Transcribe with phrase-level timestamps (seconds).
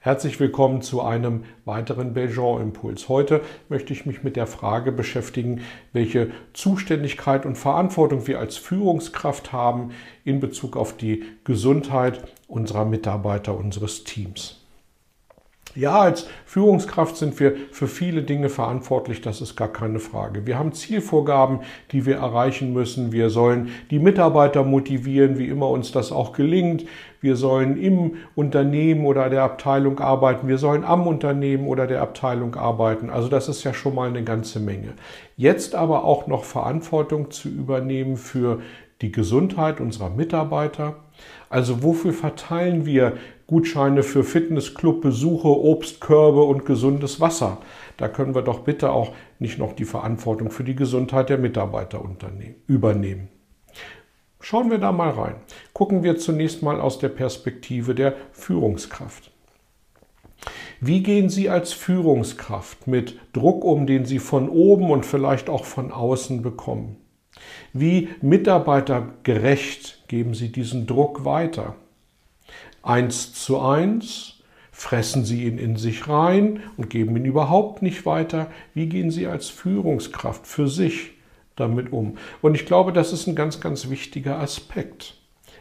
[0.00, 3.08] Herzlich willkommen zu einem weiteren Belgian-Impuls.
[3.08, 5.62] Heute möchte ich mich mit der Frage beschäftigen,
[5.92, 9.90] welche Zuständigkeit und Verantwortung wir als Führungskraft haben
[10.24, 14.57] in Bezug auf die Gesundheit unserer Mitarbeiter, unseres Teams.
[15.78, 20.44] Ja, als Führungskraft sind wir für viele Dinge verantwortlich, das ist gar keine Frage.
[20.44, 21.60] Wir haben Zielvorgaben,
[21.92, 23.12] die wir erreichen müssen.
[23.12, 26.84] Wir sollen die Mitarbeiter motivieren, wie immer uns das auch gelingt.
[27.20, 30.48] Wir sollen im Unternehmen oder der Abteilung arbeiten.
[30.48, 33.08] Wir sollen am Unternehmen oder der Abteilung arbeiten.
[33.08, 34.94] Also das ist ja schon mal eine ganze Menge.
[35.36, 38.62] Jetzt aber auch noch Verantwortung zu übernehmen für
[39.00, 40.96] die Gesundheit unserer Mitarbeiter.
[41.48, 43.12] Also wofür verteilen wir
[43.48, 47.56] Gutscheine für Fitnessclub-Besuche, Obstkörbe und gesundes Wasser.
[47.96, 52.02] Da können wir doch bitte auch nicht noch die Verantwortung für die Gesundheit der Mitarbeiter
[52.66, 53.28] übernehmen.
[54.38, 55.36] Schauen wir da mal rein.
[55.72, 59.30] Gucken wir zunächst mal aus der Perspektive der Führungskraft.
[60.82, 65.64] Wie gehen Sie als Führungskraft mit Druck um, den Sie von oben und vielleicht auch
[65.64, 66.98] von außen bekommen?
[67.72, 71.76] Wie mitarbeitergerecht geben Sie diesen Druck weiter?
[72.88, 74.34] Eins zu eins?
[74.72, 78.46] Fressen Sie ihn in sich rein und geben ihn überhaupt nicht weiter?
[78.74, 81.14] Wie gehen Sie als Führungskraft für sich
[81.56, 82.16] damit um?
[82.42, 85.14] Und ich glaube, das ist ein ganz, ganz wichtiger Aspekt.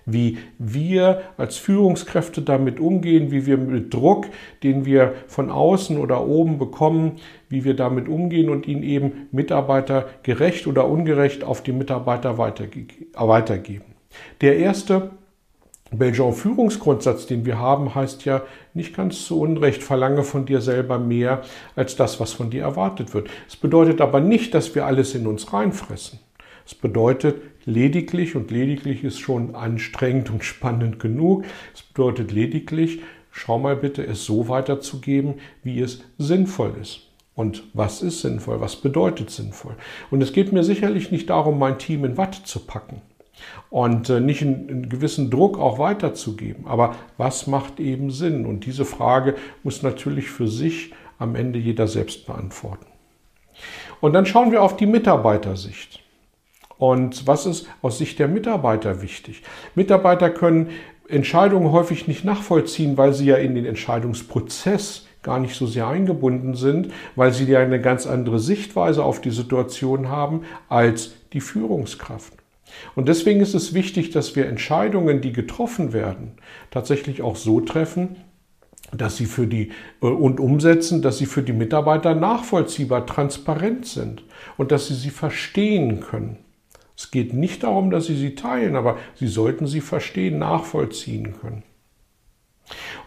[0.05, 4.27] Wie wir als Führungskräfte damit umgehen, wie wir mit Druck,
[4.63, 7.13] den wir von außen oder oben bekommen,
[7.49, 13.95] wie wir damit umgehen und ihn eben Mitarbeiter gerecht oder ungerecht auf die Mitarbeiter weitergeben.
[14.41, 15.16] Der erste
[15.91, 18.43] Belgian-Führungsgrundsatz, den wir haben, heißt ja
[18.73, 21.41] nicht ganz zu Unrecht, verlange von dir selber mehr
[21.75, 23.29] als das, was von dir erwartet wird.
[23.47, 26.19] Es bedeutet aber nicht, dass wir alles in uns reinfressen.
[26.65, 33.57] Es bedeutet lediglich, und lediglich ist schon anstrengend und spannend genug, es bedeutet lediglich, schau
[33.57, 37.01] mal bitte, es so weiterzugeben, wie es sinnvoll ist.
[37.35, 38.59] Und was ist sinnvoll?
[38.61, 39.75] Was bedeutet sinnvoll?
[40.09, 43.01] Und es geht mir sicherlich nicht darum, mein Team in Watt zu packen
[43.69, 46.67] und äh, nicht einen, einen, gewissen Druck auch weiterzugeben.
[46.67, 48.45] Aber was macht eben Sinn?
[48.45, 52.85] Und diese Frage muss natürlich für sich am Ende jeder selbst beantworten.
[54.01, 56.03] Und dann schauen wir auf die Mitarbeitersicht.
[56.77, 59.41] Und was ist aus Sicht der Mitarbeiter wichtig?
[59.73, 60.69] Mitarbeiter können
[61.09, 66.53] Entscheidungen häufig nicht nachvollziehen, weil sie ja in den Entscheidungsprozess gar nicht so sehr eingebunden
[66.53, 72.33] sind, weil sie ja eine ganz andere Sichtweise auf die Situation haben als die Führungskraft.
[72.95, 76.33] Und deswegen ist es wichtig, dass wir Entscheidungen, die getroffen werden,
[76.71, 78.17] tatsächlich auch so treffen,
[78.91, 84.23] dass sie für die äh, und umsetzen, dass sie für die Mitarbeiter nachvollziehbar, transparent sind
[84.57, 86.37] und dass sie sie verstehen können.
[86.95, 91.63] Es geht nicht darum, dass sie sie teilen, aber sie sollten sie verstehen, nachvollziehen können.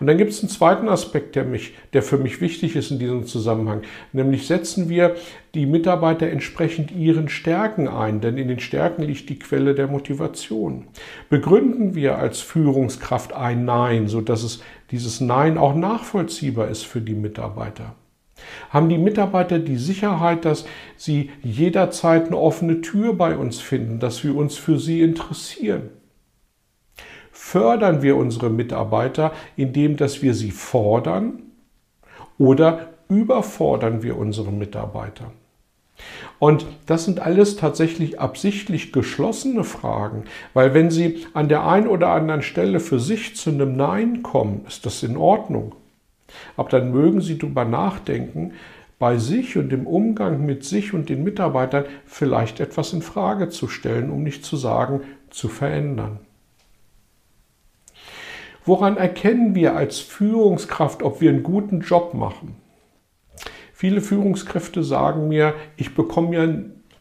[0.01, 2.99] Und dann gibt es einen zweiten Aspekt, der, mich, der für mich wichtig ist in
[2.99, 3.83] diesem Zusammenhang,
[4.15, 5.17] nämlich setzen wir
[5.55, 10.87] die Mitarbeiter entsprechend ihren Stärken ein, denn in den Stärken liegt die Quelle der Motivation.
[11.29, 17.15] Begründen wir als Führungskraft ein Nein, sodass es dieses Nein auch nachvollziehbar ist für die
[17.15, 17.95] Mitarbeiter.
[18.71, 20.65] Haben die Mitarbeiter die Sicherheit, dass
[20.97, 25.91] sie jederzeit eine offene Tür bei uns finden, dass wir uns für sie interessieren?
[27.51, 31.41] Fördern wir unsere Mitarbeiter, indem dass wir sie fordern
[32.39, 35.33] oder überfordern wir unsere Mitarbeiter?
[36.39, 40.25] Und das sind alles tatsächlich absichtlich geschlossene Fragen,
[40.55, 44.65] weil wenn Sie an der einen oder anderen Stelle für sich zu einem Nein kommen,
[44.69, 45.75] ist das in Ordnung.
[46.57, 48.53] Aber dann mögen Sie darüber nachdenken,
[49.01, 53.67] bei sich und im Umgang mit sich und den Mitarbeitern vielleicht etwas in Frage zu
[53.67, 55.01] stellen, um nicht zu sagen,
[55.31, 56.21] zu verändern.
[58.71, 62.55] Woran erkennen wir als Führungskraft, ob wir einen guten Job machen?
[63.73, 66.47] Viele Führungskräfte sagen mir, ich bekomme ja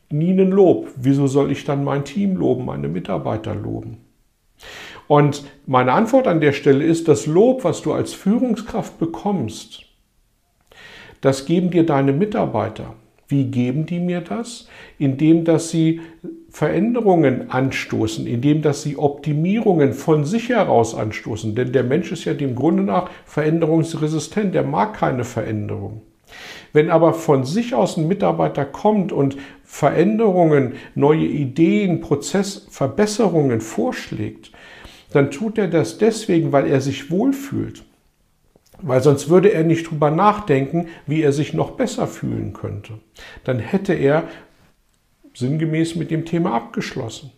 [0.10, 0.88] nie einen Lob.
[0.96, 3.98] Wieso soll ich dann mein Team loben, meine Mitarbeiter loben?
[5.08, 9.86] Und meine Antwort an der Stelle ist, das Lob, was du als Führungskraft bekommst,
[11.22, 12.96] das geben dir deine Mitarbeiter.
[13.30, 14.68] Wie geben die mir das?
[14.98, 16.02] Indem, dass sie
[16.50, 21.54] Veränderungen anstoßen, indem, dass sie Optimierungen von sich heraus anstoßen.
[21.54, 26.02] Denn der Mensch ist ja dem Grunde nach veränderungsresistent, der mag keine Veränderung.
[26.74, 34.52] Wenn aber von sich aus ein Mitarbeiter kommt und Veränderungen, neue Ideen, Prozessverbesserungen vorschlägt,
[35.12, 37.84] dann tut er das deswegen, weil er sich wohlfühlt.
[38.82, 42.94] Weil sonst würde er nicht drüber nachdenken, wie er sich noch besser fühlen könnte.
[43.44, 44.24] Dann hätte er
[45.34, 47.32] sinngemäß mit dem Thema abgeschlossen.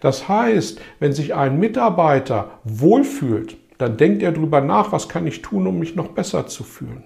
[0.00, 5.42] Das heißt, wenn sich ein Mitarbeiter wohlfühlt, dann denkt er drüber nach, was kann ich
[5.42, 7.04] tun, um mich noch besser zu fühlen.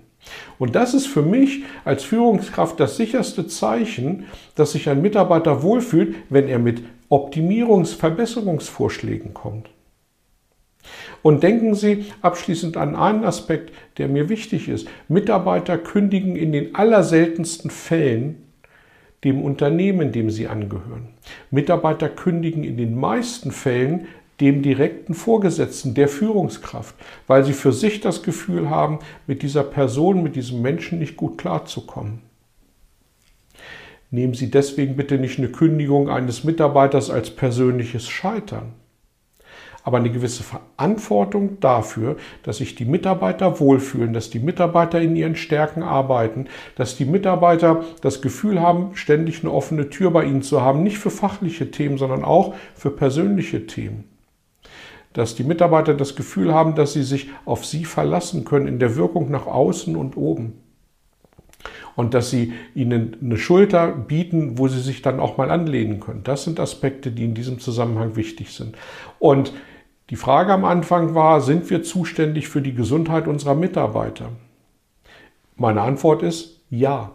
[0.58, 6.14] Und das ist für mich als Führungskraft das sicherste Zeichen, dass sich ein Mitarbeiter wohlfühlt,
[6.30, 9.68] wenn er mit Optimierungs-, Verbesserungsvorschlägen kommt.
[11.24, 14.86] Und denken Sie abschließend an einen Aspekt, der mir wichtig ist.
[15.08, 18.44] Mitarbeiter kündigen in den allerseltensten Fällen
[19.24, 21.08] dem Unternehmen, dem sie angehören.
[21.50, 24.06] Mitarbeiter kündigen in den meisten Fällen
[24.42, 26.94] dem direkten Vorgesetzten, der Führungskraft,
[27.26, 31.38] weil sie für sich das Gefühl haben, mit dieser Person, mit diesem Menschen nicht gut
[31.38, 32.20] klarzukommen.
[34.10, 38.74] Nehmen Sie deswegen bitte nicht eine Kündigung eines Mitarbeiters als persönliches Scheitern,
[39.84, 45.36] aber eine gewisse Verantwortung dafür, dass sich die Mitarbeiter wohlfühlen, dass die Mitarbeiter in ihren
[45.36, 50.62] Stärken arbeiten, dass die Mitarbeiter das Gefühl haben, ständig eine offene Tür bei ihnen zu
[50.62, 54.04] haben, nicht für fachliche Themen, sondern auch für persönliche Themen
[55.14, 58.96] dass die Mitarbeiter das Gefühl haben, dass sie sich auf sie verlassen können in der
[58.96, 60.54] Wirkung nach außen und oben.
[61.94, 66.22] Und dass sie ihnen eine Schulter bieten, wo sie sich dann auch mal anlehnen können.
[66.24, 68.76] Das sind Aspekte, die in diesem Zusammenhang wichtig sind.
[69.20, 69.52] Und
[70.10, 74.30] die Frage am Anfang war, sind wir zuständig für die Gesundheit unserer Mitarbeiter?
[75.56, 77.12] Meine Antwort ist ja.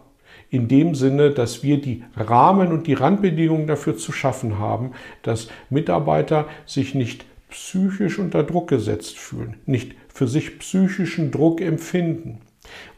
[0.48, 4.92] In dem Sinne, dass wir die Rahmen und die Randbedingungen dafür zu schaffen haben,
[5.22, 12.40] dass Mitarbeiter sich nicht psychisch unter Druck gesetzt fühlen, nicht für sich psychischen Druck empfinden.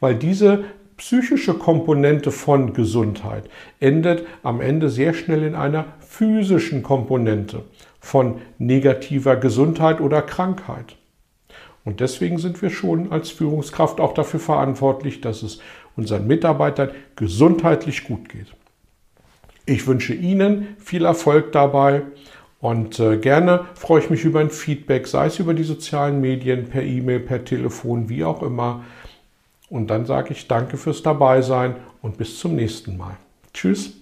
[0.01, 0.65] Weil diese
[0.97, 3.51] psychische Komponente von Gesundheit
[3.81, 7.65] endet am Ende sehr schnell in einer physischen Komponente
[8.03, 10.97] von negativer Gesundheit oder Krankheit.
[11.85, 15.61] Und deswegen sind wir schon als Führungskraft auch dafür verantwortlich, dass es
[15.97, 18.49] unseren Mitarbeitern gesundheitlich gut geht.
[19.65, 22.03] Ich wünsche Ihnen viel Erfolg dabei
[22.61, 26.69] und äh, gerne freue ich mich über ein Feedback, sei es über die sozialen Medien,
[26.69, 28.85] per E-Mail, per Telefon, wie auch immer.
[29.71, 33.17] Und dann sage ich danke fürs Dabeisein und bis zum nächsten Mal.
[33.55, 34.02] Tschüss.